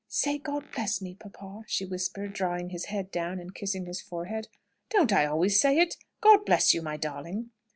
"Say 0.07 0.39
'God 0.39 0.65
bless' 0.73 0.99
me, 0.99 1.13
papa," 1.13 1.61
she 1.67 1.85
whispered, 1.85 2.33
drawing 2.33 2.69
his 2.69 2.85
head 2.85 3.11
down 3.11 3.39
and 3.39 3.53
kissing 3.53 3.85
his 3.85 4.01
forehead. 4.01 4.47
"Don't 4.89 5.13
I 5.13 5.27
always 5.27 5.61
say 5.61 5.77
it? 5.77 5.95
God 6.21 6.43
bless 6.43 6.73
you, 6.73 6.81
my 6.81 6.97
darling!" 6.97 7.51